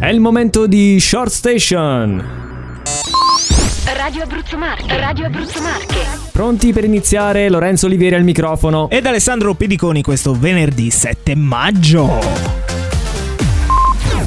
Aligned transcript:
È 0.00 0.08
il 0.08 0.18
momento 0.18 0.66
di 0.66 0.98
Short 0.98 1.30
Station. 1.30 2.24
Radio 3.94 4.22
Abruzzo 4.22 4.56
Marche, 4.56 4.96
Radio 4.96 5.26
Abruzzo 5.26 5.60
Marche. 5.60 5.98
Pronti 6.32 6.72
per 6.72 6.84
iniziare? 6.84 7.50
Lorenzo 7.50 7.84
Olivieri 7.84 8.14
al 8.14 8.22
microfono. 8.22 8.88
Ed 8.88 9.04
Alessandro 9.04 9.52
Pediconi 9.52 10.00
questo 10.00 10.32
venerdì 10.32 10.90
7 10.90 11.34
maggio. 11.34 12.18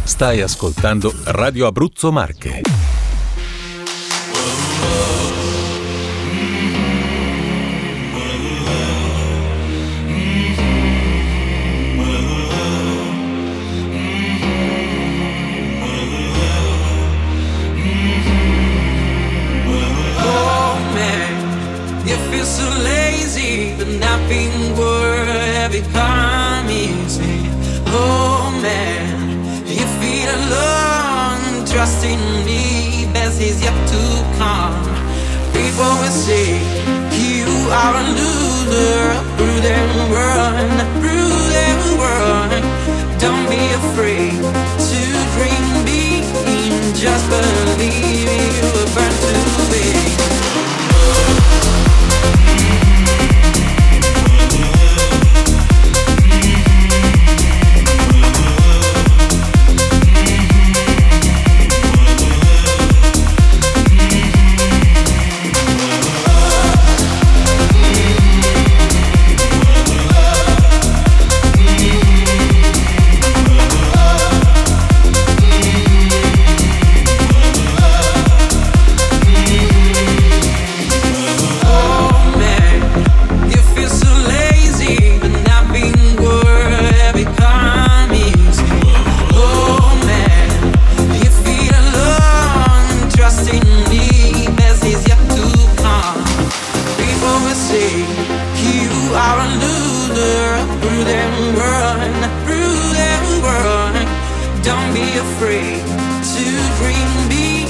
Stai 0.04 0.42
ascoltando 0.42 1.12
Radio 1.24 1.66
Abruzzo 1.66 2.12
Marche. 2.12 2.62
Say 36.24 36.56
you 37.12 37.44
are 37.70 37.96
a 38.00 38.06
loser, 38.18 39.13
Afraid 105.44 105.84
to 106.24 106.44
dream 106.78 107.28
big, 107.28 107.68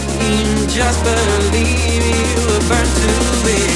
just 0.69 1.03
believe 1.03 2.05
you 2.05 2.45
were 2.45 2.59
burnt 2.69 2.88
to 3.02 3.43
be. 3.43 3.72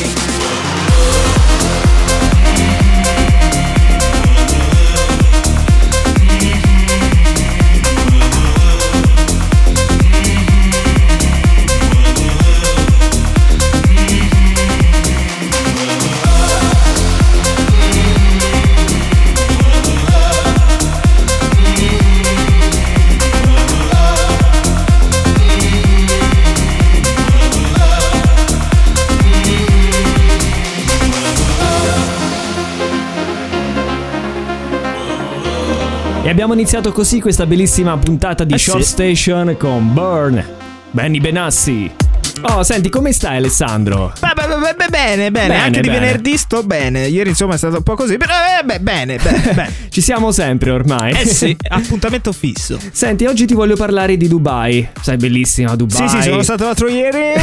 Abbiamo 36.37 36.53
iniziato 36.53 36.91
così 36.91 37.19
questa 37.19 37.47
bellissima 37.47 37.97
puntata 37.97 38.43
di 38.43 38.53
Eh 38.53 38.59
Short 38.59 38.83
sì. 38.83 38.89
Station 38.89 39.57
con 39.57 39.91
Burn. 39.91 40.45
Benny 40.91 41.19
Benassi. 41.19 42.06
Oh, 42.41 42.63
senti, 42.63 42.89
come 42.89 43.11
stai 43.11 43.37
Alessandro? 43.37 44.13
Beh, 44.19 44.31
beh, 44.35 44.47
beh, 44.75 44.87
bene, 44.89 45.31
bene, 45.31 45.47
Bene, 45.47 45.55
anche 45.61 45.81
di 45.81 45.87
bene. 45.89 45.99
venerdì 45.99 46.37
sto 46.37 46.63
bene. 46.63 47.07
Ieri 47.07 47.29
insomma 47.29 47.55
è 47.55 47.57
stato 47.57 47.77
un 47.77 47.83
po' 47.83 47.95
così, 47.95 48.17
però 48.17 48.33
eh, 48.59 48.63
beh, 48.63 48.79
bene, 48.79 49.17
bene, 49.17 49.39
bene. 49.53 49.73
Ci 49.89 50.01
siamo 50.01 50.31
sempre 50.31 50.69
ormai. 50.71 51.13
Eh 51.13 51.25
sì, 51.25 51.55
appuntamento 51.69 52.31
fisso. 52.31 52.79
Senti, 52.91 53.25
oggi 53.25 53.45
ti 53.45 53.53
voglio 53.53 53.75
parlare 53.75 54.17
di 54.17 54.27
Dubai. 54.27 54.87
Sai, 55.01 55.17
bellissima 55.17 55.75
Dubai. 55.75 56.07
Sì, 56.07 56.17
sì, 56.21 56.29
sono 56.29 56.43
stato 56.43 56.63
l'altro 56.65 56.87
ieri. 56.87 57.33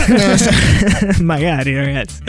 Magari, 1.22 1.75
ragazzi. 1.75 2.22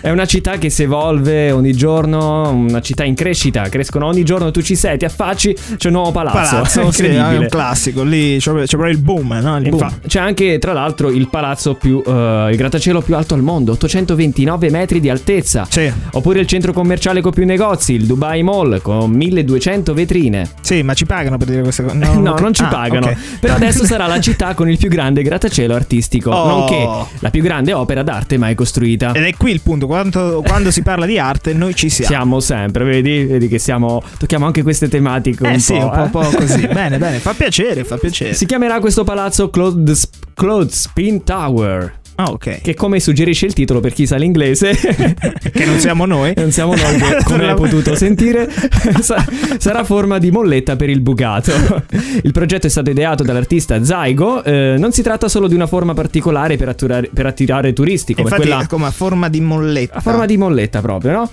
È 0.00 0.10
una 0.10 0.26
città 0.26 0.58
che 0.58 0.70
si 0.70 0.82
evolve 0.84 1.50
ogni 1.50 1.72
giorno, 1.72 2.50
una 2.50 2.80
città 2.80 3.04
in 3.04 3.14
crescita. 3.14 3.68
Crescono 3.68 4.06
ogni 4.06 4.24
giorno, 4.24 4.50
tu 4.50 4.60
ci 4.60 4.76
sei, 4.76 4.98
ti 4.98 5.04
affacci, 5.04 5.56
c'è 5.76 5.88
un 5.88 5.94
nuovo 5.94 6.12
palazzo. 6.12 6.36
Palazzo, 6.56 6.90
sì, 6.92 7.02
è 7.02 7.06
Incredibile. 7.06 7.36
un 7.38 7.48
classico. 7.48 8.02
Lì 8.02 8.38
c'è, 8.38 8.52
c'è 8.52 8.66
proprio 8.76 8.90
il 8.90 8.98
boom, 8.98 9.38
no? 9.40 9.56
Il 9.58 9.68
boom. 9.70 10.00
C'è 10.06 10.20
anche, 10.20 10.58
tra 10.58 10.72
l'altro, 10.72 11.08
il 11.10 11.28
palazzo 11.28 11.74
più. 11.74 12.02
Eh, 12.08 12.50
il 12.50 12.56
grattacielo 12.56 13.00
più 13.00 13.14
alto 13.16 13.34
al 13.34 13.42
mondo, 13.42 13.72
829 13.72 14.70
metri 14.70 15.00
di 15.00 15.08
altezza. 15.10 15.66
Sì. 15.68 15.90
Oppure 16.12 16.40
il 16.40 16.46
centro 16.46 16.72
commerciale 16.72 17.20
con 17.20 17.32
più 17.32 17.44
negozi, 17.44 17.92
il 17.94 18.04
Dubai 18.06 18.42
Mall, 18.42 18.80
con 18.82 19.10
1200 19.10 19.94
vetrine. 19.94 20.48
Sì, 20.60 20.82
ma 20.82 20.94
ci 20.94 21.06
pagano 21.06 21.36
per 21.38 21.48
dire 21.48 21.62
queste 21.62 21.82
cose? 21.82 21.96
No, 22.18 22.32
ok. 22.32 22.40
non 22.40 22.54
ci 22.54 22.62
Ah, 22.62 22.68
pagano. 22.68 23.06
ok. 23.06 23.38
Però 23.40 23.54
adesso 23.54 23.84
sarà 23.84 24.06
la 24.06 24.20
città 24.20 24.54
con 24.54 24.68
il 24.70 24.76
più 24.78 24.88
grande 24.88 25.22
grattacielo 25.22 25.74
artistico, 25.74 26.30
Oh. 26.30 26.46
nonché 26.48 26.88
la 27.20 27.30
più 27.30 27.42
grande 27.42 27.72
opera 27.72 28.02
d'arte 28.02 28.36
mai 28.38 28.54
costruita. 28.54 29.12
Ed 29.12 29.24
è 29.24 29.32
qui 29.36 29.50
il 29.52 29.60
punto, 29.60 29.86
quando, 29.86 30.42
quando 30.46 30.70
si 30.70 30.82
parla 30.82 31.06
di 31.06 31.18
arte 31.18 31.52
noi 31.52 31.74
ci 31.74 31.88
siamo. 31.90 32.10
Siamo 32.10 32.40
sempre, 32.40 32.84
vedi? 32.84 33.24
Vedi 33.24 33.48
che 33.48 33.58
siamo. 33.58 34.02
Tocchiamo 34.18 34.46
anche 34.46 34.62
queste 34.62 34.88
tematiche 34.88 35.46
Eh 35.46 35.52
un 35.54 35.60
sì, 35.60 35.72
po'. 35.74 35.84
un 35.84 35.90
po', 35.90 36.22
eh? 36.22 36.26
un 36.26 36.30
po' 36.30 36.36
così. 36.38 36.66
bene, 36.72 36.98
bene, 36.98 37.18
fa 37.18 37.32
piacere, 37.34 37.84
fa 37.84 37.96
piacere. 37.96 38.34
Si 38.34 38.46
chiamerà 38.46 38.80
questo 38.80 39.04
palazzo 39.04 39.50
Clothes- 39.50 40.08
Clothespin 40.34 41.24
Tower. 41.24 41.97
Ah, 42.20 42.30
ok. 42.32 42.62
Che 42.62 42.74
come 42.74 42.98
suggerisce 42.98 43.46
il 43.46 43.52
titolo 43.52 43.78
per 43.78 43.92
chi 43.92 44.04
sa 44.04 44.16
l'inglese, 44.16 44.72
Che 45.52 45.64
non 45.64 45.78
siamo 45.78 46.04
noi. 46.04 46.32
non 46.36 46.50
siamo 46.50 46.74
noi, 46.74 46.98
come 47.22 47.48
hai 47.48 47.54
potuto 47.54 47.94
sentire, 47.94 48.50
sa- 49.00 49.24
sarà 49.58 49.84
forma 49.84 50.18
di 50.18 50.32
molletta 50.32 50.74
per 50.74 50.90
il 50.90 51.00
bucato. 51.00 51.52
Il 52.22 52.32
progetto 52.32 52.66
è 52.66 52.70
stato 52.70 52.90
ideato 52.90 53.22
dall'artista 53.22 53.84
Zygo. 53.84 54.42
eh, 54.42 54.74
non 54.78 54.90
si 54.90 55.02
tratta 55.02 55.28
solo 55.28 55.46
di 55.46 55.54
una 55.54 55.68
forma 55.68 55.94
particolare 55.94 56.56
per 56.56 56.68
attirare, 56.70 57.08
per 57.14 57.26
attirare 57.26 57.72
turisti, 57.72 58.14
come 58.14 58.28
Infatti 58.30 58.48
quella 58.48 58.66
come 58.66 58.86
a 58.86 58.90
forma 58.90 59.28
di 59.28 59.40
molletta. 59.40 59.98
a 59.98 60.00
forma 60.00 60.26
di 60.26 60.36
molletta 60.36 60.80
proprio, 60.80 61.12
no? 61.12 61.30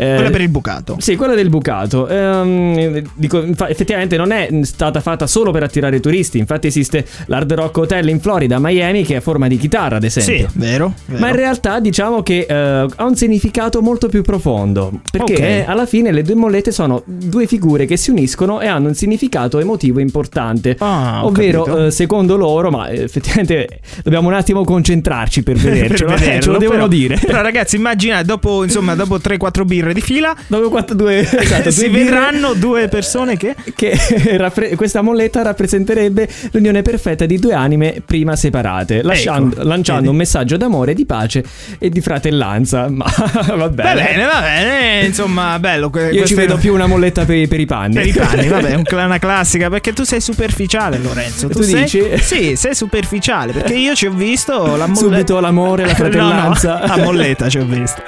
Eh, 0.00 0.14
Quella 0.14 0.30
per 0.30 0.40
il 0.40 0.48
bucato. 0.48 0.96
Sì, 1.00 1.16
quella 1.16 1.34
del 1.34 1.48
bucato. 1.50 2.06
Ehm, 2.08 3.02
dico, 3.14 3.42
infa- 3.42 3.68
effettivamente 3.68 4.16
non 4.16 4.30
è 4.30 4.48
stata 4.62 5.00
fatta 5.00 5.26
solo 5.26 5.50
per 5.50 5.62
attirare 5.64 5.98
turisti. 6.00 6.38
Infatti 6.38 6.66
esiste 6.68 7.04
l'Hard 7.26 7.52
Rock 7.52 7.76
Hotel 7.78 8.08
in 8.08 8.20
Florida, 8.20 8.58
Miami, 8.60 9.04
che 9.04 9.14
è 9.14 9.16
a 9.16 9.20
forma 9.20 9.48
di 9.48 9.56
chitarra, 9.58 9.96
ad 9.96 10.04
esempio. 10.04 10.48
Sì, 10.48 10.58
vero, 10.58 10.92
vero. 11.06 11.20
Ma 11.20 11.28
in 11.30 11.36
realtà 11.36 11.80
diciamo 11.80 12.22
che 12.22 12.46
eh, 12.48 12.54
ha 12.54 13.04
un 13.04 13.16
significato 13.16 13.82
molto 13.82 14.08
più 14.08 14.22
profondo. 14.22 15.00
Perché 15.10 15.32
Ok. 15.34 15.40
eh, 15.40 15.64
alla 15.66 15.86
fine 15.86 16.12
le 16.12 16.22
due 16.22 16.34
mollette 16.36 16.70
sono 16.72 17.02
due 17.04 17.46
figure 17.46 17.84
che 17.86 17.96
si 17.96 18.10
uniscono 18.10 18.60
e 18.60 18.66
hanno 18.68 18.88
un 18.88 18.94
significato 18.94 19.58
emotivo 19.58 19.98
importante. 20.00 20.76
Ah, 20.78 21.24
Ovvero, 21.26 21.86
eh, 21.86 21.90
secondo 21.90 22.36
loro, 22.36 22.70
ma 22.70 22.88
eh, 22.88 23.02
effettivamente 23.02 23.66
dobbiamo 24.02 24.28
un 24.28 24.34
attimo 24.34 24.62
concentrarci 24.64 25.42
per 25.42 25.56
vedercelo, 25.58 26.12
Per 26.12 26.22
eh, 26.22 26.24
ce 26.40 26.50
lo 26.50 26.52
vederlo, 26.52 26.58
devono 26.58 26.76
però- 26.86 26.88
dire. 26.88 27.18
Però 27.24 27.40
ragazzi, 27.42 27.76
immaginate 27.76 28.24
dopo, 28.24 28.62
insomma, 28.62 28.94
dopo 28.94 29.16
3-4 29.18 29.64
birre 29.64 29.87
ore 29.88 29.94
di 29.94 30.00
fila. 30.00 30.34
Dopo 30.46 30.68
quattro, 30.70 30.94
due, 30.94 31.20
esatto, 31.30 31.70
si 31.70 31.88
due 31.88 31.98
vedranno 31.98 32.52
due 32.54 32.88
persone 32.88 33.36
che 33.36 33.54
che 33.74 33.96
rappre- 34.36 34.74
questa 34.76 35.02
molletta 35.02 35.42
rappresenterebbe 35.42 36.28
l'unione 36.52 36.82
perfetta 36.82 37.26
di 37.26 37.38
due 37.38 37.52
anime 37.54 38.02
prima 38.04 38.36
separate, 38.36 39.02
lasciando- 39.02 39.56
Ecco, 39.56 39.66
lanciando 39.66 40.00
vedi. 40.02 40.12
un 40.12 40.16
messaggio 40.16 40.56
d'amore, 40.56 40.94
di 40.94 41.06
pace 41.06 41.44
e 41.78 41.88
di 41.88 42.00
fratellanza. 42.00 42.88
Ma 42.88 43.04
va 43.46 43.56
Va 43.56 43.68
bene. 43.68 44.02
bene, 44.02 44.24
va 44.24 44.40
bene, 44.40 45.04
insomma, 45.06 45.58
bello. 45.58 45.90
que- 45.90 46.10
Io 46.10 46.24
ci 46.26 46.34
vedo 46.34 46.56
più 46.56 46.72
una 46.74 46.86
molletta 46.86 47.24
per, 47.24 47.46
per 47.48 47.60
i 47.60 47.66
panni. 47.66 47.94
Per 47.94 48.06
i 48.06 48.12
panni, 48.12 48.48
vabbè, 48.48 48.82
è 48.82 49.04
una 49.04 49.18
classica 49.18 49.68
perché 49.68 49.92
tu 49.92 50.04
sei 50.04 50.20
superficiale, 50.20 50.98
Lorenzo. 50.98 51.48
Tu, 51.48 51.58
Tu 51.60 51.62
sei, 51.62 51.82
dici? 51.82 52.02
Sì, 52.20 52.56
sei 52.56 52.74
superficiale 52.74 53.52
perché 53.52 53.74
io 53.74 53.94
ci 53.94 54.06
ho 54.06 54.12
visto 54.12 54.76
la 54.76 54.86
molletta. 54.86 54.94
Subito 54.94 55.40
l'amore, 55.40 55.86
la 55.86 55.94
fratellanza. 55.94 56.78
No, 56.80 56.86
no, 56.86 56.96
la 56.96 57.02
molletta 57.04 57.48
ci 57.48 57.58
ho 57.58 57.64
visto. 57.64 58.02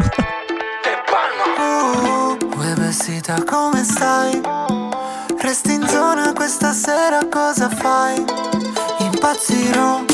Vestita 3.31 3.45
come 3.45 3.85
stai? 3.85 4.41
Resti 5.41 5.75
in 5.75 5.87
zona 5.87 6.33
questa 6.33 6.73
sera 6.73 7.21
cosa 7.31 7.69
fai? 7.69 8.25
Impazzirò, 8.99 10.05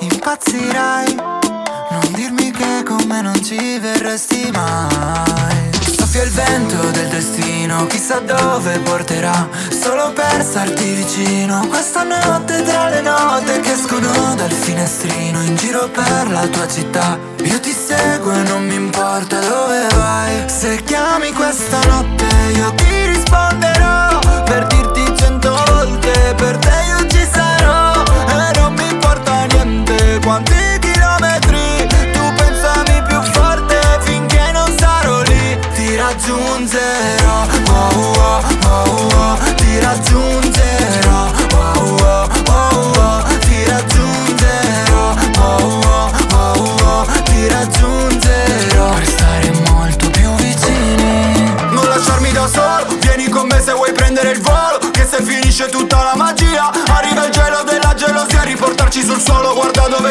impazzirai 0.00 1.14
Non 1.14 2.12
dirmi 2.12 2.50
che 2.50 2.82
con 2.84 3.02
me 3.06 3.22
non 3.22 3.42
ci 3.42 3.78
verresti 3.78 4.50
mai 4.52 5.70
Soffia 5.80 6.24
il 6.24 6.30
vento 6.30 6.90
del 6.90 7.08
destino, 7.08 7.86
chissà 7.86 8.18
dove 8.18 8.80
porterà 8.80 9.48
Solo 9.70 10.12
per 10.12 10.42
starti 10.42 10.92
vicino 10.92 11.66
Questa 11.68 12.02
notte 12.02 12.62
tra 12.64 12.90
le 12.90 13.00
note 13.00 13.60
che 13.60 13.72
escono 13.72 14.34
dal 14.34 14.52
finestrino 14.52 15.42
In 15.42 15.56
giro 15.56 15.88
per 15.88 16.30
la 16.30 16.46
tua 16.48 16.68
città 16.68 17.18
Io 17.44 17.58
ti 17.60 17.72
seguo 17.86 18.32
non 18.42 18.66
mi 18.66 18.74
importa 18.74 19.38
dove 19.38 19.86
vai. 19.94 20.48
Se 20.48 20.82
chiami 20.82 21.32
questa 21.32 21.78
notte 21.86 22.26
io 22.54 22.74
ti 22.74 23.06
risponderò. 23.06 24.18
Per 24.44 24.66
dirti 24.66 25.16
cento 25.16 25.54
volte 25.66 26.34
per 26.36 26.56
te 26.56 26.76
io 26.88 27.06
ci 27.06 27.24
sarò. 27.30 28.02
E 28.02 28.58
non 28.58 28.74
mi 28.74 28.88
importa 28.88 29.44
niente 29.52 30.18
quanti 30.24 30.55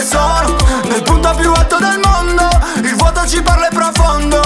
sono 0.06 0.56
Nel 0.88 1.02
punto 1.02 1.34
più 1.36 1.52
alto 1.52 1.78
del 1.80 2.00
mondo. 2.04 2.48
Il 2.84 2.96
vuoto 2.96 3.26
ci 3.28 3.42
parla 3.42 3.68
è 3.68 3.74
profondo. 3.74 4.40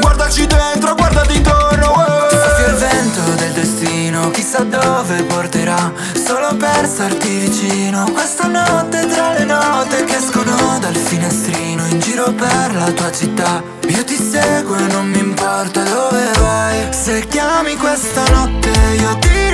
Guardaci 0.00 0.46
dentro, 0.46 0.94
guardati 0.94 1.36
intorno 1.36 1.94
Soffia 2.30 2.66
il 2.68 2.74
vento 2.74 3.20
del 3.36 3.52
destino 3.52 4.30
Chissà 4.30 4.62
dove 4.62 5.22
porterà. 5.22 5.92
Solo 6.12 6.54
per 6.56 6.86
starti 6.86 7.28
vicino 7.38 8.04
Questa 8.12 8.46
notte 8.46 9.06
tra 9.06 9.32
le 9.32 9.44
note 9.44 10.04
Che 10.04 10.16
escono 10.16 10.78
dal 10.78 10.94
finestrino 10.94 11.86
In 11.86 12.00
giro 12.00 12.32
per 12.32 12.74
la 12.74 12.90
tua 12.90 13.10
città. 13.10 13.62
Io 13.88 14.04
ti 14.04 14.16
seguo 14.16 14.76
e 14.76 14.86
non 14.92 15.08
mi 15.08 15.18
importa 15.18 15.82
dove 15.82 16.30
vai. 16.38 16.92
Se 16.92 17.26
chiami 17.28 17.76
questa 17.76 18.22
notte 18.30 18.70
Io 18.98 19.16
ti 19.18 19.45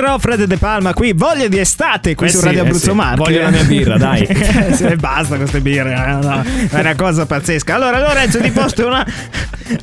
Raggiungerò 0.00 0.18
Fred 0.18 0.44
De 0.44 0.56
Palma 0.56 0.94
qui, 0.94 1.12
voglia 1.12 1.46
di 1.48 1.58
estate 1.58 2.14
qui 2.14 2.26
Eh 2.26 2.30
su 2.30 2.38
sì, 2.38 2.44
Radio 2.44 2.62
eh 2.62 2.66
Abruzzo 2.66 2.90
sì. 2.90 2.96
Marche. 2.96 3.22
Voglio 3.22 3.42
la 3.42 3.50
mia 3.50 3.64
birra, 3.64 3.96
dai. 3.98 4.26
Sì, 4.72 4.96
basta 4.96 5.36
queste 5.36 5.60
birre, 5.60 5.92
eh, 5.92 6.24
no, 6.24 6.42
è 6.70 6.80
una 6.80 6.94
cosa 6.94 7.26
pazzesca. 7.26 7.74
Allora 7.74 7.98
Lorenzo 8.00 8.40
ti 8.40 8.50
posto 8.50 8.86
una... 8.86 9.06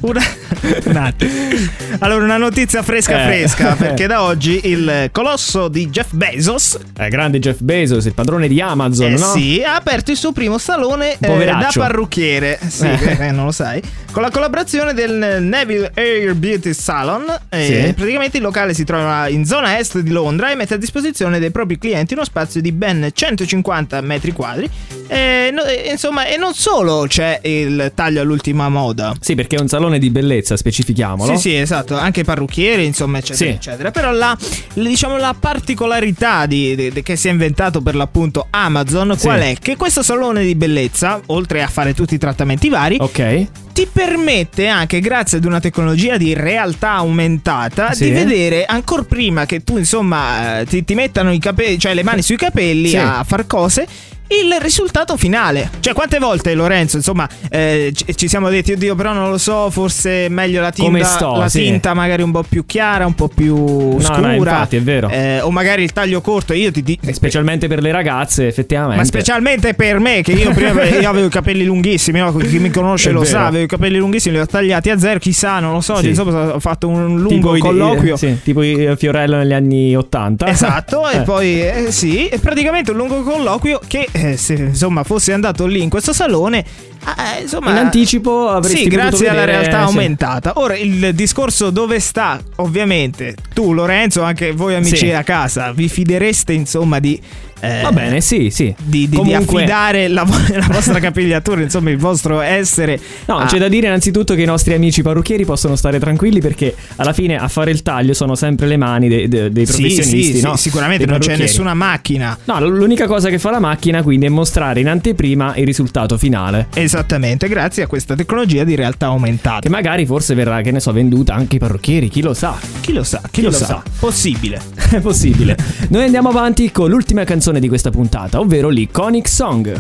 una. 0.02 0.22
Allora 2.00 2.24
una 2.24 2.38
notizia 2.38 2.82
fresca 2.84 3.22
Eh. 3.24 3.26
fresca 3.26 3.76
perché 3.80 4.08
da 4.08 4.24
oggi 4.24 4.60
il 4.64 5.10
colosso 5.12 5.68
di 5.68 5.90
Jeff 5.90 6.12
Bezos 6.14 6.78
Eh, 6.98 7.10
grande 7.10 7.40
Jeff 7.40 7.60
Bezos, 7.62 8.06
il 8.06 8.14
padrone 8.14 8.48
di 8.48 8.60
Amazon, 8.62 9.12
eh 9.14 9.18
no? 9.18 9.32
sì, 9.34 9.62
ha 9.66 9.76
aperto 9.76 10.12
il 10.12 10.18
suo 10.18 10.32
primo 10.32 10.58
salone 10.58 11.14
eh, 11.20 11.46
da 11.46 11.70
parrucchiere. 11.74 12.60
Sì, 12.68 12.86
Eh. 12.86 13.18
eh, 13.28 13.32
non 13.32 13.46
lo 13.46 13.52
sai. 13.52 13.82
Con 14.12 14.22
la 14.22 14.30
collaborazione 14.32 14.94
del 14.94 15.38
Neville 15.42 15.92
Air 15.96 16.34
Beauty 16.36 16.74
Salon. 16.74 17.26
eh, 17.50 17.66
Sì. 17.88 17.94
Praticamente 17.94 18.38
il 18.38 18.44
locale 18.44 18.74
si 18.74 18.84
trova 18.84 19.28
in 19.28 19.46
zona 19.46 19.78
est 19.80 20.00
di 20.00 20.10
Londra 20.12 20.52
e 20.52 20.56
mette 20.56 20.74
a 20.76 20.78
disposizione 20.78 21.40
dei 21.40 21.52
propri 21.52 21.78
clienti 21.78 22.14
uno 22.14 22.24
spazio 22.24 22.62
di 22.62 22.72
ben 22.72 23.10
150 23.14 24.02
metri 24.02 24.32
quadri. 24.32 24.70
No- 25.10 25.64
insomma, 25.90 26.26
e 26.28 26.36
non 26.38 26.54
solo 26.54 27.06
c'è 27.08 27.40
il 27.44 27.92
taglio 27.96 28.22
all'ultima 28.22 28.68
moda. 28.70 29.14
Sì, 29.20 29.36
perché 29.36 29.56
è 29.56 29.60
un 29.60 29.68
salone 29.68 30.00
di 30.00 30.10
bellezza, 30.10 30.57
specifichiamolo. 30.58 31.36
Sì, 31.36 31.50
sì, 31.50 31.56
esatto, 31.56 31.98
anche 31.98 32.24
parrucchieri, 32.24 32.86
insomma, 32.86 33.20
eccetera, 33.20 33.50
Sì. 33.52 33.56
eccetera. 33.56 33.92
Però 33.92 34.12
la, 34.12 34.38
diciamo, 34.74 35.18
la 35.18 35.36
particolarità 35.40 36.46
di- 36.46 36.76
di- 36.76 36.92
di- 36.92 37.04
che 37.04 37.16
si 37.16 37.28
è 37.28 37.32
inventato 37.32 37.82
per 37.82 37.96
l'appunto 37.96 38.48
Amazon, 38.50 39.14
Sì. 39.18 39.26
qual 39.28 39.40
è? 39.42 39.56
Che 39.60 39.76
questo 39.76 40.02
salone 40.04 40.44
di 40.44 40.56
bellezza, 40.56 41.22
oltre 41.28 41.62
a 41.62 41.68
fare 41.68 41.94
tutti 41.94 42.16
i 42.16 42.18
trattamenti 42.18 42.70
vari, 42.70 42.98
Ok. 43.00 43.46
ti 43.74 43.88
permette 43.92 44.68
anche, 44.68 45.00
grazie 45.00 45.38
ad 45.38 45.46
una 45.46 45.60
tecnologia 45.60 46.18
di 46.18 46.34
realtà 46.34 46.92
aumentata, 46.94 47.94
Sì. 47.94 48.06
di 48.06 48.12
vedere 48.12 48.66
ancora 48.66 49.04
prima 49.04 49.46
che 49.46 49.64
tu, 49.64 49.78
insomma, 49.78 50.60
eh, 50.62 50.66
ti, 50.66 50.84
ti 50.84 50.96
mettano 50.96 51.32
i 51.32 51.40
capelli, 51.40 51.78
cioè 51.78 51.94
le 51.94 52.04
mani 52.04 52.22
sui 52.22 52.38
capelli 52.38 52.90
Sì. 52.90 52.98
a 52.98 53.24
far 53.24 53.46
cose. 53.46 53.88
Il 54.30 54.54
risultato 54.62 55.16
finale, 55.16 55.70
cioè 55.80 55.94
quante 55.94 56.20
volte 56.20 56.54
Lorenzo, 56.54 56.98
insomma, 56.98 57.28
eh, 57.50 57.94
ci, 58.16 58.28
siamo 58.28 58.50
detti, 58.50 58.74
oddio, 58.74 58.94
però 58.94 59.14
non 59.14 59.30
lo 59.30 59.38
so, 59.38 59.70
forse 59.70 60.26
è 60.26 60.30
meglio 60.30 60.60
la 60.62 60.70
tinta, 60.72 60.92
Come 60.92 61.04
sto, 61.06 61.36
la 61.38 61.48
sì. 61.48 61.62
tinta 61.64 61.94
magari 61.94 62.24
un 62.24 62.32
po' 62.32 62.44
più 62.44 62.66
chiara, 62.66 63.06
un 63.06 63.14
po' 63.16 63.30
più 63.30 63.98
scura, 64.02 64.18
no, 64.20 64.34
infatti, 64.34 64.76
è 64.76 64.82
vero. 64.82 65.08
eh, 65.10 65.40
o 65.40 65.50
magari 65.50 65.84
il 65.84 65.94
taglio 65.94 66.20
corto. 66.20 66.52
Io 66.54 66.72
ti 66.72 66.84
dico, 66.84 67.12
Specialmente 67.14 67.68
per 67.70 67.82
le 67.82 67.90
ragazze, 67.92 68.48
effettivamente. 68.48 68.98
ma 68.98 69.06
specialmente 69.06 69.74
per 69.76 70.00
me, 70.00 70.22
che 70.22 70.34
io 70.34 70.52
prima 70.52 70.84
io 70.84 71.10
avevo 71.10 71.28
i 71.28 71.30
capelli 71.30 71.64
lunghissimi, 71.64 72.20
no? 72.20 72.36
chi 72.36 72.60
mi 72.60 72.70
conosce 72.70 73.10
È 73.10 73.14
lo 73.14 73.20
vero. 73.22 73.32
sa, 73.32 73.46
avevo 73.46 73.64
i 73.64 73.68
capelli 73.68 73.98
lunghissimi, 73.98 74.36
li 74.36 74.42
ho 74.42 74.46
tagliati 74.46 74.90
a 74.90 75.00
zero, 75.00 75.20
chissà, 75.20 75.60
non 75.60 75.72
lo 75.72 75.82
so, 75.82 75.96
Sì. 75.98 76.10
insomma, 76.10 76.54
ho 76.54 76.60
fatto 76.60 76.90
un 76.90 77.16
lungo 77.22 77.34
tipo 77.54 77.56
i- 77.56 77.60
colloquio. 77.62 78.16
eh, 78.16 78.18
sì, 78.18 78.38
tipo 78.44 78.62
i 78.62 78.94
Fiorello 78.98 79.38
negli 79.38 79.54
anni 79.54 79.96
80. 79.96 80.48
Esatto, 80.48 81.08
e 81.10 81.18
Eh. 81.20 81.22
poi 81.22 81.62
eh, 81.62 81.86
sì, 81.92 82.28
e 82.28 82.40
praticamente 82.40 82.92
un 82.92 82.98
lungo 82.98 83.22
colloquio 83.22 83.80
che 83.88 84.08
eh, 84.12 84.17
se 84.38 84.54
insomma 84.54 85.04
fossi 85.04 85.32
andato 85.32 85.66
lì 85.66 85.82
in 85.82 85.90
questo 85.90 86.14
salone 86.14 86.66
eh, 87.06 87.42
insomma, 87.42 87.72
In 87.72 87.78
anticipo 87.78 88.50
avresti 88.50 88.84
Sì, 88.84 88.88
grazie 88.90 89.28
alla 89.30 89.42
vedere- 89.46 89.60
realtà 89.68 89.88
sì. 89.88 89.94
aumentata. 89.94 90.54
Ora 90.56 90.78
il 90.78 91.12
discorso 91.14 91.70
dove 91.70 92.00
sta, 92.00 92.40
ovviamente, 92.58 93.36
tu 93.54 93.74
Lorenzo, 93.74 94.22
anche 94.24 94.52
voi 94.52 94.76
amici 94.76 94.98
Sì. 94.98 95.12
a 95.12 95.24
casa, 95.24 95.72
vi 95.72 95.88
fidereste 95.90 96.54
insomma 96.54 97.00
di... 97.00 97.20
eh, 97.60 97.80
Va 97.82 97.92
bene, 97.92 98.22
sì, 98.22 98.50
sì. 98.52 98.74
Di, 98.78 99.00
di- 99.00 99.10
di 99.10 99.16
Comunque- 99.16 99.64
affidare 99.64 100.08
la, 100.08 100.24
la 100.54 100.68
vostra 100.70 101.00
capigliatura, 101.00 101.62
insomma, 101.62 101.90
il 101.90 101.98
vostro 101.98 102.40
essere. 102.42 103.00
No, 103.26 103.38
a- 103.38 103.46
c'è 103.46 103.58
da 103.58 103.68
dire 103.68 103.88
innanzitutto 103.88 104.36
che 104.36 104.42
i 104.44 104.46
nostri 104.46 104.74
amici 104.74 105.02
parrucchieri 105.02 105.44
possono 105.46 105.76
stare 105.76 106.00
tranquilli 106.00 106.40
perché 106.40 106.76
alla 106.98 107.14
fine 107.14 107.38
a 107.38 107.48
fare 107.48 107.72
il 107.72 107.82
taglio 107.82 108.14
sono 108.14 108.36
sempre 108.36 108.68
le 108.68 108.78
mani 108.78 109.08
dei, 109.08 109.28
dei- 109.28 109.52
dei 109.52 109.66
Sì, 109.66 109.72
professionisti. 109.82 110.24
sì, 110.34 110.38
sì, 110.38 110.42
no? 110.44 110.56
sicuramente 110.56 111.06
Dei 111.06 111.18
non 111.18 111.20
c'è 111.20 111.36
nessuna 111.38 111.74
macchina. 111.74 112.38
No, 112.46 112.60
l'unica 112.68 113.08
cosa 113.08 113.30
che 113.30 113.40
fa 113.40 113.50
la 113.52 113.60
macchina 113.60 114.04
quindi 114.04 114.26
è 114.28 114.30
mostrare 114.30 114.80
in 114.80 114.88
anteprima 114.88 115.56
il 115.56 115.66
risultato 115.66 116.18
finale. 116.18 116.68
Esattamente, 116.98 117.48
grazie 117.48 117.84
a 117.84 117.88
questa 117.88 118.16
tecnologia 118.16 118.64
di 118.64 118.74
realtà 118.74 119.06
aumentata. 119.06 119.60
Che 119.60 119.70
magari 119.70 120.08
forse 120.08 120.34
verrà, 120.34 120.62
che 120.62 120.72
ne 120.72 120.80
so, 120.80 120.92
venduta 120.92 121.36
anche 121.36 121.54
ai 121.54 121.60
parrucchieri, 121.60 122.10
chi 122.10 122.24
lo 122.24 122.34
sa. 122.34 122.58
Chi 122.82 122.92
lo 122.92 123.04
sa, 123.04 123.22
chi, 123.22 123.30
Chi 123.30 123.42
lo, 123.44 123.50
lo 123.52 123.56
sa. 123.56 123.66
sa. 123.66 123.84
Possibile. 124.00 124.60
È 124.74 124.98
possibile. 125.00 125.56
Noi 125.90 126.06
andiamo 126.06 126.30
avanti 126.30 126.72
con 126.72 126.90
l'ultima 126.90 127.24
canzone 127.24 127.60
di 127.60 127.68
questa 127.68 127.92
puntata, 127.92 128.40
ovvero 128.40 128.70
l'Iconic 128.70 129.28
Song. 129.30 129.80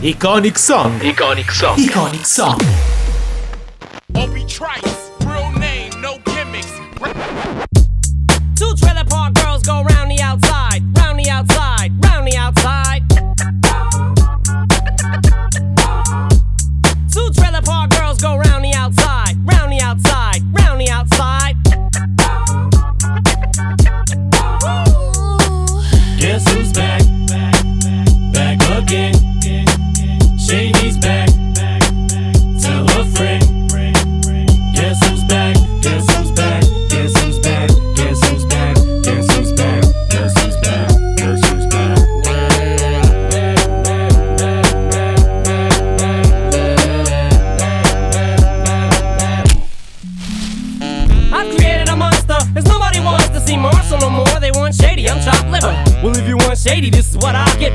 Iconic 0.00 0.58
Song. 0.58 1.02
Iconic 1.02 1.50
Song. 1.50 1.78
Iconic 1.78 2.26
Song. 2.26 2.60
Obi 4.12 4.44
Trice, 4.44 4.96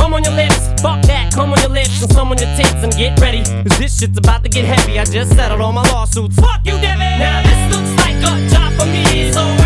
come 0.00 0.14
on 0.14 0.24
your 0.24 0.32
lips, 0.32 0.56
fuck 0.80 1.02
that, 1.02 1.30
come 1.32 1.52
on 1.52 1.60
your 1.60 1.70
lips, 1.70 2.02
and 2.02 2.10
some 2.12 2.30
on 2.32 2.38
your 2.38 2.48
tits, 2.56 2.82
and 2.82 2.92
get 2.94 3.20
ready. 3.20 3.42
Cause 3.44 3.78
this 3.78 3.98
shit's 3.98 4.16
about 4.16 4.42
to 4.44 4.48
get 4.48 4.64
heavy. 4.64 4.98
I 4.98 5.04
just 5.04 5.36
settled 5.36 5.60
all 5.60 5.72
my 5.72 5.86
lawsuits. 5.92 6.36
Fuck 6.36 6.64
you, 6.64 6.76
Devin! 6.80 7.18
Now 7.18 7.42
this 7.42 7.60
looks 7.76 7.92
like 8.02 8.16
a 8.16 8.48
job 8.48 8.72
for 8.78 8.86
me, 8.86 9.30
so 9.32 9.59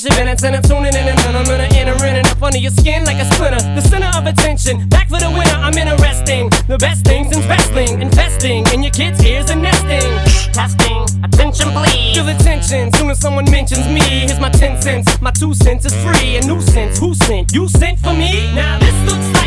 60 0.00 0.18
minutes 0.18 0.42
and 0.44 0.56
I'm 0.56 0.62
tuning 0.62 0.94
in 0.96 1.08
and 1.12 1.18
then 1.18 1.36
I'm 1.36 1.44
gonna 1.44 1.68
enter 1.76 1.92
in 2.06 2.16
and 2.16 2.26
up 2.28 2.42
under 2.42 2.56
your 2.56 2.70
skin 2.70 3.04
like 3.04 3.18
a 3.18 3.26
splinter. 3.34 3.60
The 3.74 3.82
center 3.82 4.08
of 4.16 4.24
attention, 4.24 4.88
back 4.88 5.10
for 5.10 5.18
the 5.18 5.28
winner, 5.28 5.60
I'm 5.60 5.76
interesting. 5.76 6.48
The 6.68 6.78
best 6.78 7.04
things 7.04 7.36
in 7.36 7.46
wrestling, 7.46 8.00
investing 8.00 8.64
in 8.72 8.82
your 8.82 8.92
kids' 8.92 9.22
ears 9.22 9.50
and 9.50 9.60
nesting. 9.60 10.08
Testing, 10.54 11.04
attention 11.22 11.68
please. 11.76 12.16
Feel 12.16 12.28
attention 12.28 12.90
soon 12.94 13.10
as 13.10 13.20
someone 13.20 13.44
mentions 13.50 13.86
me, 13.88 14.00
here's 14.00 14.40
my 14.40 14.48
10 14.48 14.80
cents. 14.80 15.20
My 15.20 15.32
two 15.32 15.52
cents 15.52 15.84
is 15.84 15.94
free, 16.02 16.36
a 16.36 16.46
nuisance. 16.46 16.98
Who 16.98 17.12
sent? 17.12 17.52
You 17.52 17.68
sent 17.68 17.98
for 17.98 18.14
me? 18.14 18.54
Now 18.54 18.78
this 18.78 18.96
looks 19.04 19.28
like 19.34 19.39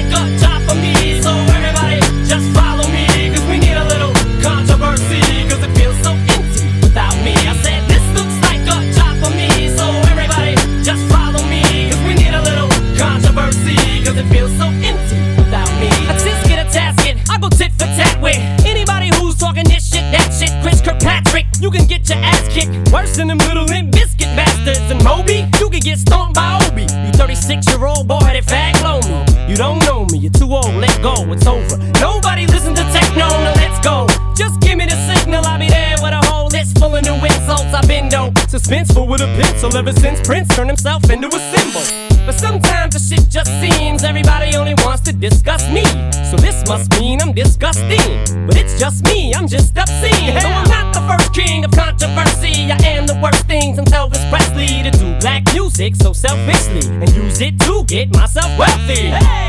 go, 31.03 31.13
it's 31.33 31.45
over. 31.45 31.77
Nobody 31.99 32.47
listen 32.47 32.73
to 32.73 32.83
techno, 32.95 33.27
now 33.27 33.53
let's 33.59 33.79
go. 33.85 34.07
Just 34.33 34.61
give 34.61 34.77
me 34.77 34.85
the 34.85 34.95
signal, 35.03 35.45
I'll 35.45 35.59
be 35.59 35.67
there 35.67 35.97
with 36.01 36.13
a 36.13 36.23
whole 36.31 36.47
list 36.47 36.79
full 36.79 36.95
of 36.95 37.03
new 37.03 37.15
insults. 37.15 37.73
I've 37.75 37.87
been 37.87 38.07
dope, 38.07 38.35
suspenseful 38.47 39.05
with 39.05 39.19
a 39.19 39.27
pencil 39.35 39.75
ever 39.75 39.91
since 39.91 40.25
Prince 40.25 40.47
turned 40.55 40.69
himself 40.69 41.09
into 41.09 41.27
a 41.27 41.39
symbol. 41.51 41.83
But 42.25 42.35
sometimes 42.35 42.93
the 42.95 42.99
shit 42.99 43.27
just 43.29 43.51
seems 43.59 44.05
everybody 44.05 44.55
only 44.55 44.75
wants 44.75 45.03
to 45.03 45.11
discuss 45.11 45.69
me. 45.69 45.83
So 46.31 46.37
this 46.37 46.65
must 46.69 46.89
mean 46.97 47.21
I'm 47.21 47.33
disgusting. 47.33 48.47
But 48.47 48.55
it's 48.55 48.79
just 48.79 49.03
me, 49.03 49.33
I'm 49.35 49.45
just 49.45 49.77
obscene. 49.77 50.33
Though 50.39 50.55
I'm 50.55 50.69
not 50.71 50.93
the 50.93 51.03
first 51.03 51.33
king 51.33 51.65
of 51.65 51.71
controversy, 51.71 52.71
I 52.71 52.79
am 52.95 53.07
the 53.07 53.19
worst 53.21 53.45
thing 53.45 53.75
since 53.75 53.89
Elvis 53.91 54.23
Presley 54.31 54.83
to 54.83 54.91
do 54.91 55.19
black 55.19 55.43
music 55.51 55.97
so 55.97 56.13
selfishly 56.13 56.87
and 56.95 57.09
use 57.13 57.41
it 57.41 57.59
to 57.67 57.83
get 57.83 58.15
myself 58.15 58.57
wealthy. 58.57 59.11
Hey, 59.11 59.42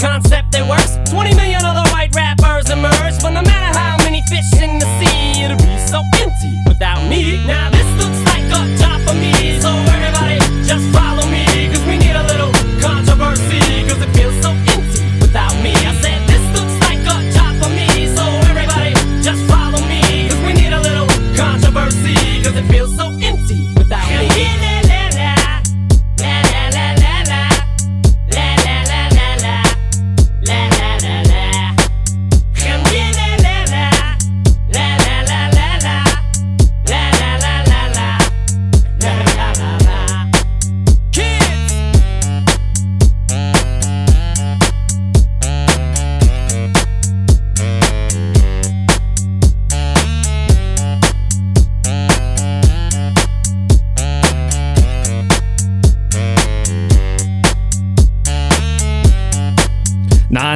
concept 0.00 0.52
that 0.52 0.66
works. 0.66 0.96
20 1.12 1.34
million 1.34 1.62
other 1.64 1.84
white 1.92 2.14
rappers 2.14 2.70
emerge, 2.70 3.20
but 3.20 3.30
no 3.30 3.42
matter 3.42 3.70
how 3.78 3.96
many 3.98 4.22
fish 4.32 4.48
in 4.56 4.78
the 4.80 4.88
sea, 4.98 5.44
it'll 5.44 5.60
be 5.60 5.78
so 5.78 6.00
empty 6.24 6.56
without 6.66 7.04
me. 7.08 7.44
Now 7.46 7.79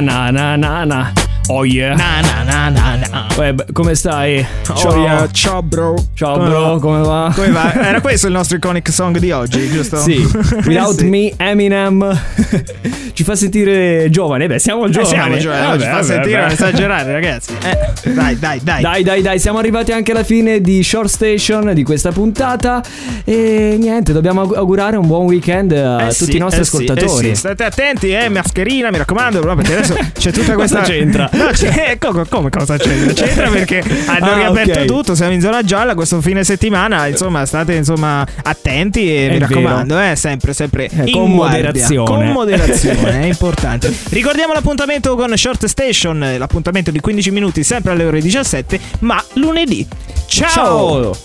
Na 0.01 0.29
na 0.29 0.57
na 0.57 0.83
na. 0.85 1.24
Oh 1.47 1.63
yeah. 1.63 1.95
Na 1.95 2.21
na 2.21 2.43
na 2.43 2.69
na 2.69 2.95
na. 2.95 3.27
Beh, 3.37 3.53
come 3.71 3.93
stai? 3.93 4.43
Oh, 4.83 4.95
yeah. 4.95 5.27
Ciao 5.31 5.61
bro. 5.61 5.93
Ciao 6.15 6.37
Come 6.37 6.49
bro, 6.49 6.61
va? 6.73 6.79
come 6.79 7.01
va? 7.01 7.31
Come 7.35 7.49
va? 7.51 7.73
Era 7.85 8.01
questo 8.01 8.25
il 8.27 8.33
nostro 8.33 8.57
iconic 8.57 8.91
song 8.91 9.17
di 9.19 9.29
oggi, 9.31 9.69
giusto? 9.69 9.97
Sì, 9.97 10.15
Without 10.65 10.95
Sì. 10.97 11.05
Me, 11.07 11.33
Eminem 11.37 12.19
ci 13.13 13.23
fa 13.23 13.35
sentire 13.35 14.07
giovani. 14.09 14.47
Beh, 14.47 14.57
siamo 14.57 14.85
Eh, 14.85 14.89
giovani. 14.89 15.09
siamo 15.09 15.37
giovani, 15.37 15.61
Eh, 15.61 15.67
non 15.67 15.79
ci 15.79 15.85
vabbè, 15.85 15.85
fa 15.85 15.91
vabbè, 16.01 16.03
sentire 16.03 16.31
vabbè. 16.41 16.43
non 16.45 16.51
esagerare, 16.53 17.11
ragazzi. 17.11 17.51
Eh, 17.61 18.09
dai, 18.11 18.39
dai, 18.39 18.59
dai. 18.63 18.81
Dai, 18.81 19.03
dai, 19.03 19.21
dai, 19.21 19.39
siamo 19.39 19.59
arrivati 19.59 19.91
anche 19.91 20.11
alla 20.13 20.23
fine 20.23 20.61
di 20.61 20.81
Short 20.83 21.09
Station 21.09 21.73
di 21.75 21.83
questa 21.83 22.11
puntata. 22.11 22.81
E 23.23 23.77
niente, 23.79 24.13
dobbiamo 24.13 24.41
aug- 24.41 24.55
augurare 24.57 24.97
un 24.97 25.05
buon 25.05 25.25
weekend 25.25 25.73
a 25.73 26.07
Eh 26.07 26.13
tutti 26.13 26.31
sì, 26.31 26.37
i 26.37 26.39
nostri 26.39 26.61
eh 26.61 26.65
sì, 26.65 26.75
ascoltatori. 26.75 27.25
eh 27.29 27.33
sì, 27.33 27.35
State 27.35 27.63
attenti, 27.63 28.09
eh, 28.09 28.29
mascherina, 28.29 28.89
mi 28.89 28.97
raccomando, 28.97 29.43
no, 29.43 29.55
perché 29.55 29.73
adesso 29.77 29.95
c'è 30.17 30.31
tutta 30.31 30.53
questa. 30.55 30.81
C'entra? 30.81 31.29
No, 31.35 31.47
c'è, 31.51 31.91
eh, 31.91 31.97
co- 31.97 32.25
come 32.29 32.49
cosa 32.49 32.77
c'entra? 32.77 33.13
C'entra 33.25 33.49
perché 33.49 33.83
hanno 34.07 34.25
Ah, 34.25 34.35
riaperto 34.35 34.79
ok. 34.79 34.85
tutto, 34.85 35.15
siamo 35.15 35.33
in 35.33 35.41
zona 35.41 35.61
gialla 35.63 35.93
questo 35.95 36.21
fine 36.21 36.43
settimana, 36.43 37.07
insomma, 37.07 37.45
state 37.45 37.73
insomma 37.73 38.25
attenti 38.43 39.13
e 39.13 39.27
È 39.27 39.31
mi 39.31 39.39
raccomando, 39.39 39.99
eh, 39.99 40.15
sempre, 40.15 40.53
sempre 40.53 40.89
Eh, 40.89 41.03
in 41.05 41.13
con 41.13 41.31
moderazione. 41.31 42.05
Con 42.09 42.25
moderazione, 42.31 43.21
è 43.21 43.25
importante. 43.27 43.93
Ricordiamo 44.09 44.53
l'appuntamento 44.53 45.15
con 45.15 45.35
Short 45.35 45.65
Station, 45.65 46.23
eh, 46.23 46.37
l'appuntamento 46.37 46.91
di 46.91 46.99
15 46.99 47.31
minuti 47.31 47.63
sempre 47.63 47.91
alle 47.91 48.05
ore 48.05 48.21
17, 48.21 48.79
ma 48.99 49.23
lunedì. 49.33 49.85
Ciao. 50.27 50.49
Ciao! 50.49 51.15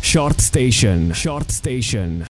Short 0.00 0.40
Station. 0.40 1.10
Short 1.14 1.50
Station. 1.50 2.18